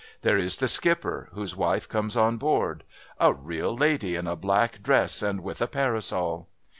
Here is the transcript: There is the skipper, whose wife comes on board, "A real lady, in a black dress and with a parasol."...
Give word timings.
There 0.23 0.39
is 0.39 0.57
the 0.57 0.67
skipper, 0.67 1.29
whose 1.33 1.55
wife 1.55 1.87
comes 1.87 2.17
on 2.17 2.37
board, 2.37 2.83
"A 3.19 3.31
real 3.33 3.77
lady, 3.77 4.15
in 4.15 4.25
a 4.25 4.35
black 4.35 4.81
dress 4.81 5.21
and 5.21 5.41
with 5.43 5.61
a 5.61 5.67
parasol."... 5.67 6.47